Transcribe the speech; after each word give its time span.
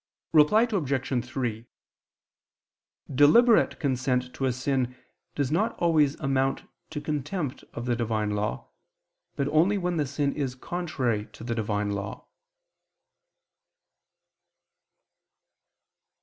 Reply 0.33 0.63
Obj. 0.63 1.23
3: 1.25 1.67
Deliberate 3.13 3.79
consent 3.79 4.33
to 4.33 4.45
a 4.45 4.51
sin 4.51 4.95
does 5.35 5.51
not 5.51 5.77
always 5.77 6.15
amount 6.15 6.63
to 6.89 6.99
contempt 6.99 7.63
of 7.73 7.85
the 7.85 7.95
Divine 7.95 8.31
law, 8.31 8.69
but 9.35 9.47
only 9.49 9.77
when 9.77 9.97
the 9.97 10.07
sin 10.07 10.33
is 10.33 10.55
contrary 10.55 11.27
to 11.33 11.43
the 11.43 11.53
Divine 11.53 11.91
law. 11.91 12.25